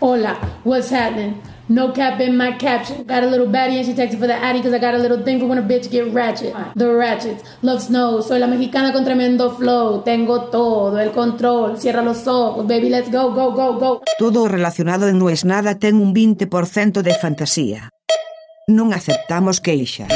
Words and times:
Hola, 0.00 0.38
what's 0.62 0.90
happening? 0.90 1.42
No 1.68 1.90
cap 1.90 2.20
in 2.20 2.36
my 2.36 2.52
caption. 2.52 3.02
Got 3.04 3.24
a 3.24 3.26
little 3.26 3.48
baddie 3.48 3.78
and 3.78 3.84
she 3.84 3.94
texted 3.94 4.20
for 4.20 4.28
the 4.28 4.34
addy 4.34 4.62
cause 4.62 4.72
I 4.72 4.78
got 4.78 4.94
a 4.94 4.98
little 4.98 5.24
thing 5.24 5.40
for 5.40 5.46
when 5.46 5.58
a 5.58 5.62
bitch 5.62 5.90
get 5.90 6.14
ratchet. 6.14 6.54
The 6.76 6.94
ratchets, 6.94 7.42
love 7.62 7.82
snow. 7.82 8.20
Soy 8.20 8.38
la 8.38 8.46
mexicana 8.46 8.92
con 8.92 9.04
tremendo 9.04 9.50
flow. 9.56 10.02
Tengo 10.04 10.50
todo 10.50 11.00
el 11.00 11.10
control. 11.10 11.80
Cierra 11.80 12.02
los 12.02 12.28
ojos, 12.28 12.64
baby, 12.68 12.90
let's 12.90 13.10
go, 13.10 13.32
go, 13.32 13.50
go, 13.50 13.72
go. 13.76 14.02
Todo 14.20 14.46
relacionado 14.46 15.08
en 15.08 15.18
No 15.18 15.30
es 15.30 15.44
nada 15.44 15.80
ten 15.80 15.96
un 15.96 16.14
20% 16.14 17.02
de 17.02 17.14
fantasía. 17.14 17.90
Non 18.68 18.94
aceptamos 18.94 19.58
queixas. 19.60 20.14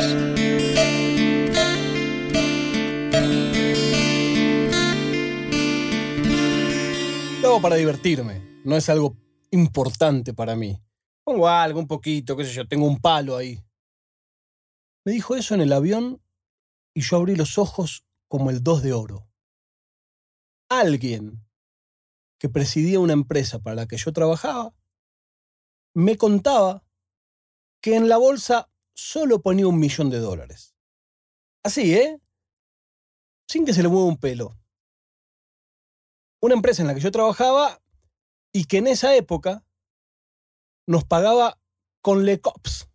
Hago 7.43 7.61
para 7.61 7.77
divertirme, 7.77 8.41
no 8.65 8.77
es 8.77 8.89
algo 8.89 9.22
importante 9.53 10.35
para 10.35 10.57
mí. 10.57 10.83
Pongo 11.25 11.49
algo, 11.49 11.79
un 11.79 11.87
poquito, 11.87 12.37
qué 12.37 12.45
sé 12.45 12.53
yo, 12.53 12.67
tengo 12.67 12.87
un 12.87 13.01
palo 13.01 13.37
ahí. 13.37 13.63
Me 15.05 15.13
dijo 15.13 15.37
eso 15.37 15.55
en 15.55 15.61
el 15.61 15.73
avión 15.73 16.23
y 16.95 17.03
yo 17.03 17.17
abrí 17.17 17.37
los 17.37 17.59
ojos 17.59 18.05
como 18.29 18.51
el 18.51 18.63
dos 18.63 18.83
de 18.83 18.93
oro. 18.93 19.29
Alguien 20.69 21.45
que 22.39 22.49
presidía 22.49 22.99
una 22.99 23.13
empresa 23.13 23.61
para 23.61 23.77
la 23.77 23.87
que 23.87 23.97
yo 23.97 24.13
trabajaba 24.13 24.75
me 25.95 26.17
contaba 26.17 26.85
que 27.83 27.97
en 27.97 28.09
la 28.09 28.17
bolsa 28.17 28.71
solo 28.95 29.43
ponía 29.43 29.67
un 29.67 29.79
millón 29.79 30.09
de 30.09 30.19
dólares. 30.19 30.75
Así, 31.63 31.95
¿eh? 31.95 32.21
Sin 33.49 33.65
que 33.67 33.75
se 33.75 33.83
le 33.83 33.89
mueva 33.89 34.07
un 34.07 34.19
pelo. 34.19 34.59
Una 36.41 36.55
empresa 36.55 36.83
en 36.83 36.89
la 36.89 36.95
que 36.95 37.01
yo 37.01 37.11
trabajaba 37.11 37.82
y 38.53 38.65
que 38.65 38.79
en 38.79 38.87
esa 38.87 39.15
época 39.17 39.65
nos 40.87 41.05
pagaba 41.05 41.59
con 42.03 42.25
LECOPS. 42.25 42.89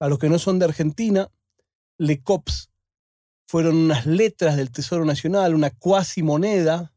A 0.00 0.08
los 0.08 0.18
que 0.18 0.28
no 0.28 0.38
son 0.38 0.58
de 0.58 0.66
Argentina, 0.66 1.30
LECOPS 1.98 2.70
fueron 3.46 3.76
unas 3.76 4.06
letras 4.06 4.56
del 4.56 4.72
Tesoro 4.72 5.04
Nacional, 5.04 5.54
una 5.54 5.70
cuasi 5.70 6.22
moneda. 6.22 6.92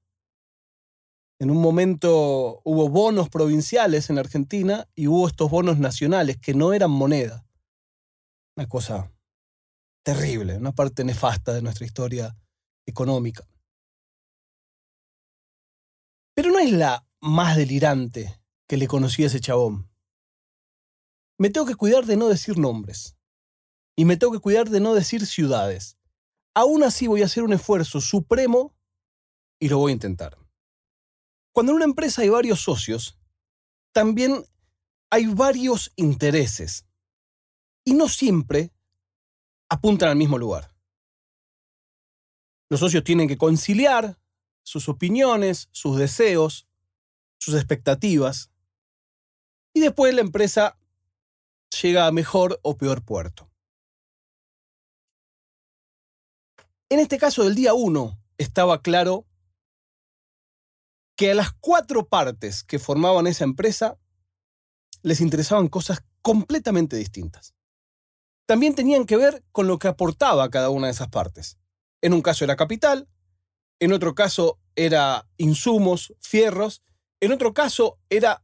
En 1.39 1.51
un 1.51 1.61
momento 1.61 2.61
hubo 2.65 2.89
bonos 2.89 3.29
provinciales 3.29 4.09
en 4.09 4.17
Argentina 4.17 4.87
y 4.95 5.07
hubo 5.07 5.27
estos 5.27 5.49
bonos 5.49 5.77
nacionales 5.77 6.37
que 6.37 6.53
no 6.53 6.73
eran 6.73 6.91
moneda. 6.91 7.45
Una 8.57 8.67
cosa 8.67 9.11
terrible, 10.03 10.57
una 10.57 10.73
parte 10.73 11.03
nefasta 11.03 11.53
de 11.53 11.61
nuestra 11.61 11.85
historia 11.85 12.35
económica. 12.85 13.47
Pero 16.39 16.51
no 16.51 16.59
es 16.59 16.71
la 16.71 17.05
más 17.19 17.57
delirante 17.57 18.41
que 18.65 18.77
le 18.77 18.87
conocí 18.87 19.23
a 19.23 19.27
ese 19.27 19.41
chabón. 19.41 19.91
Me 21.37 21.49
tengo 21.49 21.67
que 21.67 21.75
cuidar 21.75 22.05
de 22.05 22.15
no 22.15 22.29
decir 22.29 22.57
nombres. 22.57 23.17
Y 23.97 24.05
me 24.05 24.15
tengo 24.15 24.31
que 24.31 24.39
cuidar 24.39 24.69
de 24.69 24.79
no 24.79 24.93
decir 24.93 25.25
ciudades. 25.25 25.97
Aún 26.55 26.83
así 26.83 27.07
voy 27.07 27.23
a 27.23 27.25
hacer 27.25 27.43
un 27.43 27.51
esfuerzo 27.51 27.99
supremo 27.99 28.73
y 29.59 29.67
lo 29.67 29.79
voy 29.79 29.91
a 29.91 29.95
intentar. 29.95 30.37
Cuando 31.51 31.73
en 31.73 31.75
una 31.75 31.83
empresa 31.83 32.21
hay 32.21 32.29
varios 32.29 32.61
socios, 32.61 33.19
también 33.91 34.41
hay 35.09 35.25
varios 35.25 35.91
intereses. 35.97 36.85
Y 37.83 37.95
no 37.95 38.07
siempre 38.07 38.71
apuntan 39.67 40.07
al 40.07 40.15
mismo 40.15 40.37
lugar. 40.37 40.73
Los 42.69 42.79
socios 42.79 43.03
tienen 43.03 43.27
que 43.27 43.37
conciliar 43.37 44.17
sus 44.69 44.87
opiniones, 44.87 45.67
sus 45.71 45.97
deseos, 45.97 46.67
sus 47.39 47.55
expectativas. 47.55 48.51
Y 49.73 49.79
después 49.79 50.13
la 50.13 50.21
empresa 50.21 50.77
llega 51.81 52.05
a 52.05 52.11
mejor 52.11 52.59
o 52.61 52.77
peor 52.77 53.03
puerto. 53.03 53.49
En 56.89 56.99
este 56.99 57.17
caso 57.17 57.43
del 57.43 57.55
día 57.55 57.73
1 57.73 58.19
estaba 58.37 58.81
claro 58.81 59.25
que 61.15 61.31
a 61.31 61.35
las 61.35 61.51
cuatro 61.51 62.07
partes 62.07 62.63
que 62.63 62.79
formaban 62.79 63.27
esa 63.27 63.43
empresa 63.43 63.97
les 65.01 65.19
interesaban 65.19 65.67
cosas 65.67 66.03
completamente 66.21 66.95
distintas. 66.95 67.55
También 68.45 68.75
tenían 68.75 69.05
que 69.05 69.17
ver 69.17 69.43
con 69.51 69.67
lo 69.67 69.79
que 69.79 69.87
aportaba 69.87 70.49
cada 70.49 70.69
una 70.69 70.87
de 70.87 70.93
esas 70.93 71.09
partes. 71.09 71.57
En 72.01 72.13
un 72.13 72.21
caso 72.21 72.43
era 72.43 72.55
capital, 72.55 73.07
en 73.79 73.93
otro 73.93 74.13
caso 74.13 74.59
era 74.75 75.27
insumos, 75.37 76.13
fierros, 76.21 76.83
en 77.21 77.31
otro 77.31 77.53
caso 77.53 77.99
era 78.09 78.43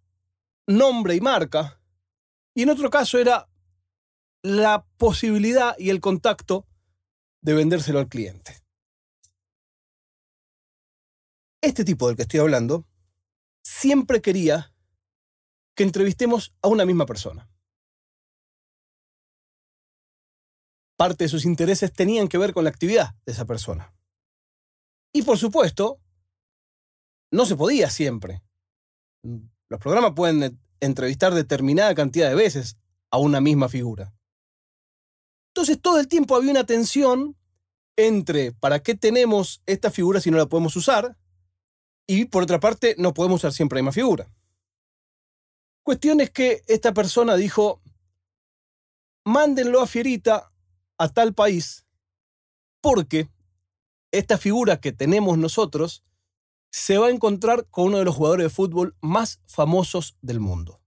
nombre 0.68 1.16
y 1.16 1.22
marca, 1.22 1.81
y 2.53 2.63
en 2.63 2.69
otro 2.69 2.90
caso 2.90 3.18
era 3.19 3.50
la 4.41 4.85
posibilidad 4.97 5.75
y 5.78 5.90
el 5.90 6.01
contacto 6.01 6.68
de 7.41 7.53
vendérselo 7.53 8.00
al 8.00 8.07
cliente. 8.07 8.62
Este 11.62 11.84
tipo 11.84 12.07
del 12.07 12.16
que 12.16 12.24
estoy 12.24 12.40
hablando 12.40 12.85
siempre 13.63 14.22
quería 14.22 14.72
que 15.75 15.84
entrevistemos 15.84 16.53
a 16.62 16.68
una 16.68 16.85
misma 16.85 17.06
persona. 17.06 17.50
Parte 20.95 21.25
de 21.25 21.29
sus 21.29 21.44
intereses 21.44 21.91
tenían 21.91 22.28
que 22.28 22.38
ver 22.38 22.53
con 22.53 22.63
la 22.63 22.69
actividad 22.69 23.16
de 23.25 23.34
esa 23.34 23.45
persona. 23.45 23.94
Y 25.15 25.21
por 25.21 25.37
supuesto, 25.37 26.01
no 27.31 27.45
se 27.45 27.55
podía 27.55 27.89
siempre. 27.89 28.43
Los 29.69 29.79
programas 29.79 30.11
pueden 30.13 30.59
entrevistar 30.81 31.33
determinada 31.33 31.95
cantidad 31.95 32.27
de 32.27 32.35
veces 32.35 32.75
a 33.11 33.17
una 33.17 33.39
misma 33.39 33.69
figura. 33.69 34.13
Entonces 35.53 35.81
todo 35.81 36.01
el 36.01 36.09
tiempo 36.09 36.35
había 36.35 36.51
una 36.51 36.65
tensión 36.65 37.37
entre 37.95 38.51
para 38.51 38.83
qué 38.83 38.93
tenemos 38.93 39.61
esta 39.65 39.89
figura 39.89 40.19
si 40.19 40.31
no 40.31 40.37
la 40.37 40.47
podemos 40.47 40.75
usar 40.75 41.17
y 42.05 42.25
por 42.25 42.43
otra 42.43 42.59
parte 42.59 42.95
no 42.97 43.13
podemos 43.13 43.39
usar 43.39 43.53
siempre 43.53 43.77
la 43.77 43.83
misma 43.83 43.93
figura. 43.93 44.29
Cuestión 45.81 46.19
es 46.19 46.29
que 46.29 46.61
esta 46.67 46.93
persona 46.93 47.37
dijo, 47.37 47.81
mándenlo 49.23 49.79
a 49.79 49.87
Fierita 49.87 50.51
a 50.97 51.07
tal 51.07 51.33
país 51.33 51.85
porque 52.81 53.29
esta 54.11 54.38
figura 54.38 54.79
que 54.79 54.91
tenemos 54.91 55.38
nosotros 55.38 56.03
se 56.71 56.97
va 56.97 57.07
a 57.07 57.11
encontrar 57.11 57.67
con 57.69 57.88
uno 57.88 57.99
de 57.99 58.05
los 58.05 58.16
jugadores 58.16 58.45
de 58.45 58.49
fútbol 58.49 58.95
más 59.01 59.41
famosos 59.47 60.17
del 60.21 60.39
mundo. 60.39 60.81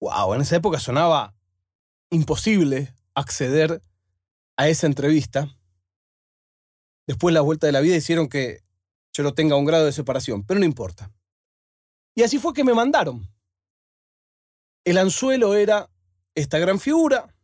Wow, 0.00 0.34
en 0.34 0.42
esa 0.42 0.56
época 0.56 0.78
sonaba 0.78 1.34
imposible 2.10 2.94
acceder 3.14 3.82
a 4.56 4.68
esa 4.68 4.86
entrevista. 4.86 5.56
Después 7.06 7.32
la 7.32 7.40
vuelta 7.40 7.66
de 7.66 7.72
la 7.72 7.80
vida 7.80 7.96
hicieron 7.96 8.28
que 8.28 8.62
yo 9.12 9.22
lo 9.22 9.34
tenga 9.34 9.56
un 9.56 9.64
grado 9.64 9.86
de 9.86 9.92
separación, 9.92 10.44
pero 10.44 10.60
no 10.60 10.66
importa. 10.66 11.10
Y 12.14 12.22
así 12.22 12.38
fue 12.38 12.52
que 12.52 12.64
me 12.64 12.74
mandaron. 12.74 13.26
El 14.84 14.98
anzuelo 14.98 15.54
era 15.54 15.90
esta 16.34 16.58
gran 16.58 16.78
figura, 16.78 17.34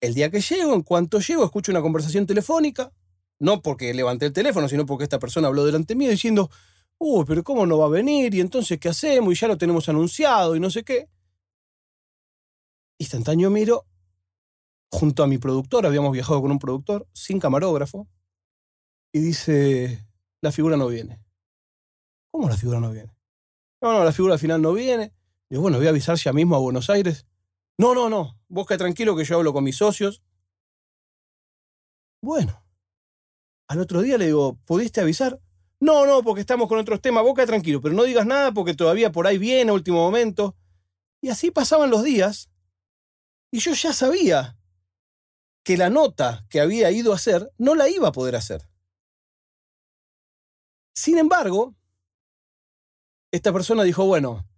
el 0.00 0.14
día 0.14 0.30
que 0.30 0.40
llego, 0.40 0.74
en 0.74 0.82
cuanto 0.82 1.20
llego, 1.20 1.44
escucho 1.44 1.72
una 1.72 1.82
conversación 1.82 2.26
telefónica, 2.26 2.92
no 3.40 3.62
porque 3.62 3.92
levanté 3.94 4.26
el 4.26 4.32
teléfono, 4.32 4.68
sino 4.68 4.86
porque 4.86 5.04
esta 5.04 5.18
persona 5.18 5.48
habló 5.48 5.64
delante 5.64 5.94
mío 5.94 6.10
diciendo, 6.10 6.50
uy, 6.98 7.24
pero 7.26 7.42
¿cómo 7.44 7.66
no 7.66 7.78
va 7.78 7.86
a 7.86 7.90
venir? 7.90 8.34
Y 8.34 8.40
entonces, 8.40 8.78
¿qué 8.78 8.88
hacemos? 8.88 9.32
Y 9.32 9.36
ya 9.36 9.48
lo 9.48 9.58
tenemos 9.58 9.88
anunciado 9.88 10.56
y 10.56 10.60
no 10.60 10.70
sé 10.70 10.84
qué. 10.84 11.08
Instantáneo 12.98 13.50
miro, 13.50 13.86
junto 14.90 15.22
a 15.22 15.26
mi 15.26 15.38
productor, 15.38 15.86
habíamos 15.86 16.12
viajado 16.12 16.40
con 16.40 16.50
un 16.50 16.58
productor, 16.58 17.06
sin 17.12 17.38
camarógrafo, 17.38 18.08
y 19.12 19.20
dice, 19.20 20.04
la 20.40 20.52
figura 20.52 20.76
no 20.76 20.88
viene. 20.88 21.20
¿Cómo 22.30 22.48
la 22.48 22.56
figura 22.56 22.80
no 22.80 22.90
viene? 22.90 23.14
No, 23.80 23.92
no, 23.92 24.04
la 24.04 24.12
figura 24.12 24.34
al 24.34 24.40
final 24.40 24.60
no 24.60 24.72
viene. 24.72 25.12
Digo, 25.48 25.62
bueno, 25.62 25.78
voy 25.78 25.86
a 25.86 25.90
avisar 25.90 26.16
ya 26.16 26.32
mismo 26.32 26.56
a 26.56 26.58
Buenos 26.58 26.90
Aires. 26.90 27.26
No, 27.78 27.94
no, 27.94 28.10
no. 28.10 28.38
Vos 28.48 28.66
tranquilo 28.66 29.16
que 29.16 29.24
yo 29.24 29.36
hablo 29.36 29.52
con 29.52 29.64
mis 29.64 29.76
socios. 29.76 30.22
Bueno. 32.20 32.64
Al 33.68 33.80
otro 33.80 34.02
día 34.02 34.18
le 34.18 34.26
digo, 34.26 34.58
¿pudiste 34.64 35.00
avisar? 35.00 35.40
No, 35.80 36.06
no, 36.06 36.22
porque 36.22 36.40
estamos 36.40 36.68
con 36.68 36.78
otros 36.78 37.00
temas. 37.00 37.22
Boca 37.22 37.46
tranquilo, 37.46 37.80
pero 37.80 37.94
no 37.94 38.02
digas 38.02 38.26
nada 38.26 38.52
porque 38.52 38.74
todavía 38.74 39.12
por 39.12 39.26
ahí 39.26 39.38
viene 39.38 39.70
a 39.70 39.74
último 39.74 39.98
momento. 39.98 40.56
Y 41.20 41.28
así 41.28 41.50
pasaban 41.50 41.90
los 41.90 42.02
días. 42.02 42.50
Y 43.52 43.60
yo 43.60 43.72
ya 43.74 43.92
sabía 43.92 44.58
que 45.64 45.76
la 45.76 45.90
nota 45.90 46.46
que 46.48 46.60
había 46.60 46.90
ido 46.90 47.12
a 47.12 47.16
hacer 47.16 47.52
no 47.58 47.74
la 47.74 47.88
iba 47.88 48.08
a 48.08 48.12
poder 48.12 48.36
hacer. 48.36 48.68
Sin 50.94 51.18
embargo, 51.18 51.76
esta 53.30 53.52
persona 53.52 53.84
dijo, 53.84 54.04
bueno, 54.04 54.48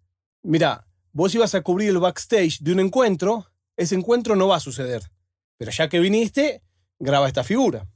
mira, 0.43 0.90
vos 1.13 1.35
ibas 1.35 1.55
a 1.55 1.63
cubrir 1.63 1.91
el 1.91 1.99
backstage 1.99 2.61
de 2.61 2.73
un 2.73 2.81
encuentro, 2.81 3.47
ese 3.77 3.95
encuentro 3.95 4.37
no 4.37 4.49
va 4.49 4.57
a 4.57 4.61
suceder. 4.61 5.11
Pero 5.57 5.71
ya 5.71 5.89
que 5.89 6.01
viniste, 6.01 6.63
graba 6.99 7.29
esta 7.29 7.45
figura. 7.45 7.89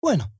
Bueno. 0.00 0.32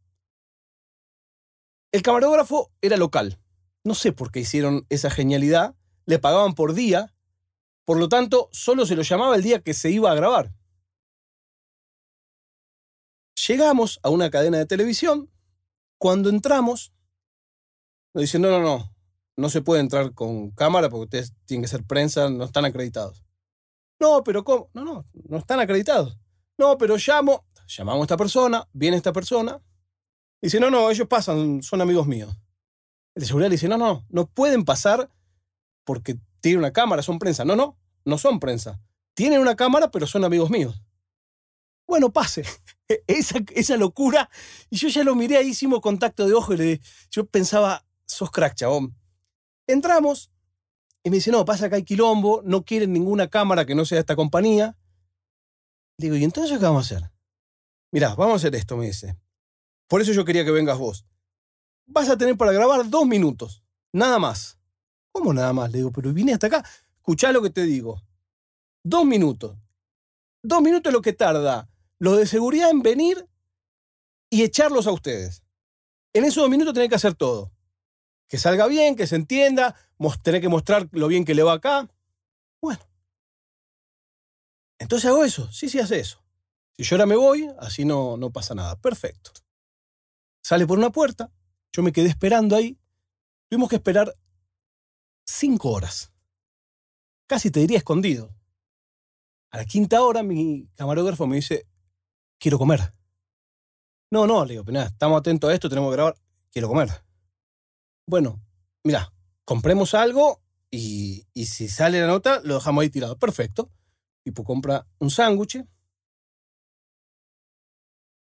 El 1.93 2.03
camarógrafo 2.03 2.71
era 2.81 2.97
local. 2.97 3.41
No 3.85 3.95
sé 3.95 4.13
por 4.13 4.31
qué 4.31 4.41
hicieron 4.41 4.87
esa 4.91 5.11
genialidad. 5.11 5.75
Le 6.05 6.19
pagaban 6.19 6.55
por 6.55 6.75
día. 6.75 7.15
Por 7.85 7.99
lo 7.99 8.09
tanto, 8.09 8.49
solo 8.53 8.85
se 8.87 8.97
lo 8.97 9.03
llamaba 9.03 9.37
el 9.37 9.43
día 9.43 9.63
que 9.63 9.73
se 9.75 9.91
iba 9.91 10.11
a 10.11 10.15
grabar. 10.15 10.53
Llegamos 13.47 13.99
a 14.03 14.11
una 14.11 14.31
cadena 14.31 14.59
de 14.59 14.67
televisión. 14.67 15.31
Cuando 15.97 16.29
entramos, 16.29 16.93
nos 18.15 18.23
dicen, 18.23 18.43
no, 18.43 18.51
no, 18.51 18.61
no, 18.61 18.95
no 19.39 19.49
se 19.49 19.63
puede 19.63 19.81
entrar 19.81 20.15
con 20.15 20.51
cámara 20.51 20.91
porque 20.91 21.05
ustedes 21.05 21.35
tienen 21.47 21.63
que 21.63 21.69
ser 21.69 21.85
prensa, 21.85 22.29
no 22.29 22.45
están 22.45 22.65
acreditados. 22.65 23.25
No, 24.01 24.25
pero 24.25 24.43
¿cómo? 24.43 24.69
No, 24.75 24.85
no, 24.85 25.07
no 25.29 25.39
están 25.39 25.61
acreditados. 25.61 26.19
No, 26.59 26.77
pero 26.77 26.97
llamo, 26.97 27.47
llamamos 27.69 28.03
a 28.03 28.05
esta 28.05 28.17
persona, 28.17 28.69
viene 28.73 28.97
esta 28.97 29.13
persona, 29.13 29.63
dice, 30.43 30.59
no, 30.59 30.71
no, 30.71 30.91
ellos 30.91 31.07
pasan, 31.07 31.63
son 31.63 31.81
amigos 31.81 32.09
míos. 32.09 32.37
El 33.15 33.21
de 33.21 33.27
seguridad 33.27 33.49
le 33.49 33.55
dice, 33.55 33.69
no, 33.69 33.79
no, 33.79 34.05
no 34.09 34.27
pueden 34.27 34.65
pasar 34.65 35.09
porque 35.85 36.19
tienen 36.41 36.59
una 36.59 36.73
cámara, 36.73 37.03
son 37.03 37.21
prensa. 37.21 37.45
No, 37.45 37.55
no, 37.55 37.79
no 38.05 38.19
son 38.19 38.41
prensa. 38.41 38.81
Tienen 39.15 39.41
una 39.41 39.55
cámara, 39.55 39.89
pero 39.93 40.09
son 40.09 40.25
amigos 40.25 40.51
míos. 40.51 40.83
Bueno, 41.87 42.13
pase. 42.13 42.43
Esa, 43.07 43.39
esa 43.55 43.77
locura. 43.77 44.31
Y 44.69 44.79
yo 44.79 44.89
ya 44.89 45.05
lo 45.05 45.15
miré 45.15 45.37
ahí, 45.37 45.49
hicimos 45.49 45.81
contacto 45.81 46.27
de 46.27 46.33
ojo 46.33 46.55
y 46.55 46.57
le, 46.57 46.81
yo 47.11 47.27
pensaba, 47.27 47.85
sos 48.07 48.31
crack, 48.31 48.55
chabón. 48.55 48.97
Entramos 49.69 50.33
y 51.05 51.11
me 51.11 51.17
dice, 51.17 51.31
no, 51.31 51.45
pasa 51.45 51.69
que 51.69 51.77
hay 51.77 51.85
quilombo, 51.85 52.43
no 52.45 52.65
quieren 52.65 52.93
ninguna 52.93 53.29
cámara 53.29 53.65
que 53.65 53.77
no 53.77 53.85
sea 53.85 54.01
esta 54.01 54.17
compañía. 54.17 54.77
Le 55.99 56.07
digo, 56.07 56.17
¿y 56.17 56.25
entonces 56.25 56.59
qué 56.59 56.65
vamos 56.65 56.91
a 56.91 56.97
hacer? 56.97 57.11
Mirá, 57.93 58.15
vamos 58.17 58.33
a 58.33 58.37
hacer 58.37 58.55
esto, 58.57 58.77
me 58.77 58.87
dice. 58.87 59.17
Por 59.87 60.01
eso 60.01 60.13
yo 60.13 60.25
quería 60.25 60.45
que 60.45 60.51
vengas 60.51 60.79
vos. 60.79 61.07
Vas 61.87 62.09
a 62.09 62.19
tener 62.19 62.37
para 62.37 62.53
grabar 62.53 62.89
dos 62.91 63.07
minutos, 63.07 63.63
nada 63.93 64.19
más. 64.19 64.59
¿Cómo 65.13 65.33
nada 65.33 65.53
más? 65.53 65.71
Le 65.71 65.79
digo, 65.79 65.93
pero 65.93 66.13
vine 66.13 66.33
hasta 66.33 66.49
acá. 66.49 66.65
Escuchá 66.97 67.33
lo 67.33 67.43
que 67.43 67.51
te 67.51 67.63
digo. 67.63 68.03
Dos 68.83 69.05
minutos. 69.05 69.57
Dos 70.43 70.61
minutos 70.63 70.91
es 70.91 70.95
lo 70.95 71.03
que 71.03 71.13
tarda 71.13 71.69
los 71.99 72.17
de 72.17 72.27
seguridad 72.27 72.71
en 72.71 72.83
venir 72.83 73.29
y 74.31 74.43
echarlos 74.43 74.87
a 74.87 74.93
ustedes. 74.93 75.43
En 76.13 76.25
esos 76.25 76.43
dos 76.43 76.51
minutos 76.51 76.75
tenés 76.75 76.89
que 76.89 76.95
hacer 76.95 77.15
todo. 77.15 77.53
Que 78.29 78.39
salga 78.39 78.67
bien, 78.67 78.95
que 78.95 79.07
se 79.07 79.17
entienda, 79.17 79.75
tenés 80.23 80.41
que 80.41 80.49
mostrar 80.49 80.89
lo 80.93 81.09
bien 81.09 81.25
que 81.25 81.35
le 81.35 81.43
va 81.43 81.55
acá. 81.55 81.89
Bueno. 82.61 82.81
Entonces 84.79 85.09
hago 85.09 85.25
eso. 85.25 85.51
Sí, 85.51 85.69
sí, 85.69 85.81
hace 85.81 85.99
eso. 85.99 86.23
Si 86.77 86.85
yo 86.85 86.95
ahora 86.95 87.07
me 87.07 87.17
voy, 87.17 87.51
así 87.59 87.85
no, 87.85 88.17
no 88.17 88.31
pasa 88.31 88.55
nada. 88.55 88.77
Perfecto. 88.77 89.33
Sale 90.43 90.67
por 90.67 90.79
una 90.79 90.91
puerta, 90.91 91.33
yo 91.73 91.83
me 91.83 91.93
quedé 91.93 92.09
esperando 92.09 92.55
ahí. 92.55 92.79
Tuvimos 93.49 93.69
que 93.69 93.77
esperar 93.77 94.15
cinco 95.27 95.71
horas. 95.71 96.13
Casi 97.27 97.51
te 97.51 97.61
diría 97.61 97.79
escondido. 97.79 98.35
A 99.51 99.57
la 99.57 99.65
quinta 99.65 100.03
hora 100.03 100.23
mi 100.23 100.69
camarógrafo 100.75 101.27
me 101.27 101.37
dice, 101.37 101.67
quiero 102.39 102.59
comer. 102.59 102.95
No, 104.11 104.27
no, 104.27 104.45
le 104.45 104.55
digo, 104.55 104.65
nada, 104.71 104.87
estamos 104.87 105.19
atentos 105.19 105.51
a 105.51 105.55
esto, 105.55 105.69
tenemos 105.69 105.91
que 105.91 105.97
grabar, 105.97 106.17
quiero 106.51 106.69
comer. 106.69 106.91
Bueno, 108.09 108.43
mira, 108.85 109.13
compremos 109.45 109.93
algo 109.93 110.43
y, 110.71 111.27
y 111.35 111.45
si 111.45 111.69
sale 111.69 112.01
la 112.01 112.07
nota, 112.07 112.41
lo 112.43 112.55
dejamos 112.55 112.81
ahí 112.81 112.89
tirado. 112.89 113.19
Perfecto. 113.19 113.71
Tipo, 114.25 114.45
compra 114.45 114.87
un 114.99 115.11
sándwich. 115.11 115.63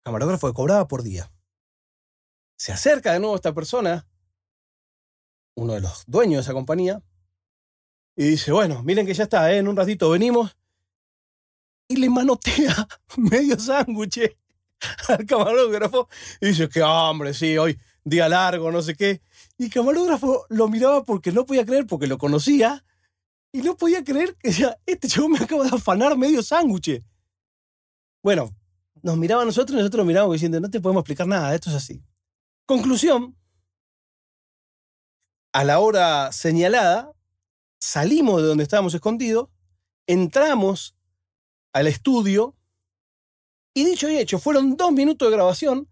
Camarógrafo 0.04 0.46
que 0.48 0.52
cobraba 0.52 0.86
por 0.86 1.02
día. 1.02 1.32
Se 2.58 2.70
acerca 2.70 3.14
de 3.14 3.20
nuevo 3.20 3.34
esta 3.34 3.54
persona, 3.54 4.06
uno 5.56 5.72
de 5.72 5.80
los 5.80 6.04
dueños 6.06 6.40
de 6.40 6.42
esa 6.42 6.52
compañía, 6.52 7.02
y 8.14 8.24
dice, 8.26 8.52
bueno, 8.52 8.82
miren 8.82 9.06
que 9.06 9.14
ya 9.14 9.22
está, 9.24 9.50
¿eh? 9.54 9.56
en 9.56 9.68
un 9.68 9.76
ratito 9.76 10.10
venimos 10.10 10.54
y 11.88 11.96
le 11.96 12.10
manotea 12.10 12.86
medio 13.16 13.58
sándwich 13.58 14.36
al 15.08 15.24
camarógrafo 15.24 16.10
y 16.42 16.48
dice, 16.48 16.68
qué 16.68 16.82
hombre, 16.82 17.32
sí, 17.32 17.56
hoy 17.56 17.80
día 18.04 18.28
largo, 18.28 18.70
no 18.70 18.82
sé 18.82 18.94
qué. 18.94 19.22
Y 19.62 19.66
el 19.66 19.70
camarógrafo 19.70 20.44
lo 20.48 20.66
miraba 20.66 21.04
porque 21.04 21.30
no 21.30 21.46
podía 21.46 21.64
creer, 21.64 21.86
porque 21.86 22.08
lo 22.08 22.18
conocía, 22.18 22.84
y 23.52 23.62
no 23.62 23.76
podía 23.76 24.02
creer 24.02 24.34
que 24.34 24.50
ya, 24.50 24.76
este 24.86 25.06
chico 25.06 25.28
me 25.28 25.38
acaba 25.38 25.62
de 25.62 25.76
afanar 25.76 26.18
medio 26.18 26.42
sándwich. 26.42 27.00
Bueno, 28.24 28.50
nos 29.04 29.16
miraba 29.16 29.42
a 29.42 29.44
nosotros 29.44 29.74
y 29.74 29.78
nosotros 29.78 29.98
lo 29.98 30.04
mirábamos 30.04 30.34
diciendo, 30.34 30.58
no 30.58 30.68
te 30.68 30.80
podemos 30.80 31.02
explicar 31.02 31.28
nada, 31.28 31.54
esto 31.54 31.70
es 31.70 31.76
así. 31.76 32.02
Conclusión, 32.66 33.36
a 35.52 35.62
la 35.62 35.78
hora 35.78 36.32
señalada, 36.32 37.12
salimos 37.80 38.42
de 38.42 38.48
donde 38.48 38.64
estábamos 38.64 38.94
escondidos, 38.94 39.48
entramos 40.08 40.96
al 41.72 41.86
estudio 41.86 42.56
y 43.74 43.84
dicho 43.84 44.10
y 44.10 44.18
hecho, 44.18 44.40
fueron 44.40 44.76
dos 44.76 44.90
minutos 44.90 45.30
de 45.30 45.36
grabación 45.36 45.88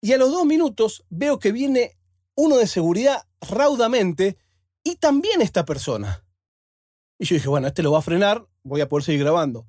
y 0.00 0.12
a 0.12 0.18
los 0.18 0.30
dos 0.30 0.46
minutos 0.46 1.04
veo 1.10 1.40
que 1.40 1.50
viene 1.50 1.97
uno 2.38 2.56
de 2.56 2.68
seguridad 2.68 3.26
raudamente 3.40 4.38
y 4.84 4.94
también 4.96 5.42
esta 5.42 5.64
persona. 5.64 6.24
Y 7.18 7.24
yo 7.24 7.34
dije, 7.34 7.48
bueno, 7.48 7.66
este 7.66 7.82
lo 7.82 7.90
va 7.90 7.98
a 7.98 8.02
frenar, 8.02 8.46
voy 8.62 8.80
a 8.80 8.88
poder 8.88 9.04
seguir 9.04 9.22
grabando. 9.22 9.66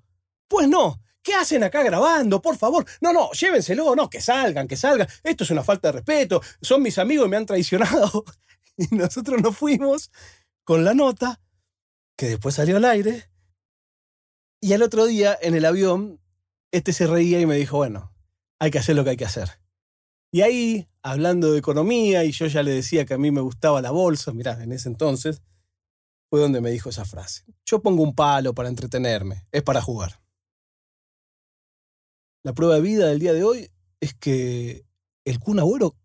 Pues 0.47 0.67
no, 0.67 1.01
¿qué 1.23 1.33
hacen 1.33 1.63
acá 1.63 1.81
grabando? 1.81 2.43
Por 2.43 2.57
favor, 2.57 2.85
no, 3.01 3.11
no, 3.11 3.31
llévenselo, 3.31 3.95
no, 3.95 4.07
que 4.07 4.21
salgan, 4.21 4.67
que 4.67 4.77
salgan. 4.77 5.07
Esto 5.23 5.45
es 5.45 5.49
una 5.49 5.63
falta 5.63 5.87
de 5.87 5.93
respeto, 5.93 6.43
son 6.61 6.83
mis 6.83 6.99
amigos 6.99 7.25
y 7.25 7.29
me 7.29 7.37
han 7.37 7.45
traicionado. 7.45 8.23
Y 8.81 8.95
nosotros 8.95 9.41
nos 9.41 9.57
fuimos 9.57 10.09
con 10.63 10.85
la 10.85 10.93
nota, 10.93 11.41
que 12.15 12.29
después 12.29 12.55
salió 12.55 12.77
al 12.77 12.85
aire, 12.85 13.29
y 14.61 14.71
al 14.71 14.83
otro 14.83 15.05
día, 15.05 15.37
en 15.41 15.53
el 15.53 15.65
avión, 15.65 16.21
este 16.71 16.93
se 16.93 17.05
reía 17.05 17.41
y 17.41 17.45
me 17.45 17.57
dijo, 17.57 17.75
bueno, 17.75 18.13
hay 18.57 18.71
que 18.71 18.79
hacer 18.79 18.95
lo 18.95 19.03
que 19.03 19.09
hay 19.09 19.17
que 19.17 19.25
hacer. 19.25 19.58
Y 20.31 20.41
ahí, 20.41 20.87
hablando 21.01 21.51
de 21.51 21.59
economía, 21.59 22.23
y 22.23 22.31
yo 22.31 22.45
ya 22.45 22.61
le 22.61 22.71
decía 22.71 23.05
que 23.05 23.15
a 23.15 23.17
mí 23.17 23.31
me 23.31 23.41
gustaba 23.41 23.81
la 23.81 23.91
bolsa, 23.91 24.31
mirá, 24.31 24.61
en 24.61 24.71
ese 24.71 24.89
entonces, 24.89 25.41
fue 26.29 26.39
donde 26.39 26.61
me 26.61 26.69
dijo 26.69 26.89
esa 26.89 27.05
frase. 27.05 27.43
Yo 27.65 27.81
pongo 27.81 28.03
un 28.03 28.13
palo 28.13 28.53
para 28.53 28.69
entretenerme, 28.69 29.47
es 29.51 29.63
para 29.63 29.81
jugar. 29.81 30.21
La 32.43 32.53
prueba 32.53 32.75
de 32.75 32.81
vida 32.81 33.07
del 33.07 33.19
día 33.19 33.33
de 33.33 33.43
hoy 33.43 33.71
es 33.99 34.13
que 34.13 34.85
el 35.25 35.39
Kun 35.39 35.59
Agüero 35.59 35.97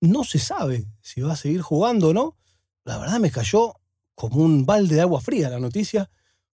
no 0.00 0.24
se 0.24 0.38
sabe 0.38 0.86
si 1.00 1.20
va 1.20 1.32
a 1.32 1.36
seguir 1.36 1.62
jugando 1.62 2.08
o 2.08 2.12
no. 2.12 2.36
La 2.84 2.98
verdad 2.98 3.18
me 3.18 3.30
cayó 3.30 3.74
como 4.14 4.42
un 4.42 4.66
balde 4.66 4.96
de 4.96 5.00
agua 5.00 5.20
fría 5.20 5.48
la 5.48 5.58
noticia. 5.58 6.10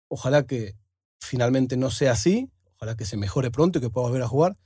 Ojalá 0.09 0.47
que 0.47 0.77
finalmente 1.21 1.77
no 1.77 1.91
sea 1.91 2.13
así. 2.13 2.51
Ojalá 2.77 2.97
que 2.97 3.07
se 3.07 3.17
mejore 3.17 3.51
pronto 3.51 3.79
y 3.79 3.83
que 3.83 3.91
pueda 3.91 4.09
volver 4.09 4.23
a 4.23 4.29
jugar. 4.29 4.57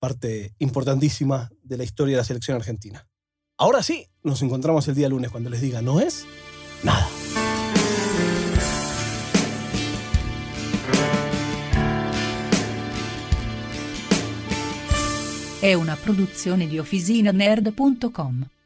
Parte 0.00 0.54
importantísima 0.58 1.50
de 1.62 1.76
la 1.76 1.84
historia 1.84 2.16
de 2.16 2.22
la 2.22 2.24
selección 2.24 2.56
argentina. 2.56 3.06
Ahora 3.58 3.82
sí, 3.82 4.06
nos 4.22 4.40
encontramos 4.40 4.88
el 4.88 4.94
día 4.94 5.10
lunes 5.10 5.30
cuando 5.30 5.50
les 5.50 5.60
diga 5.60 5.82
no 5.82 6.00
es 6.00 6.24
nada. 6.82 7.06
Una. 18.22 18.59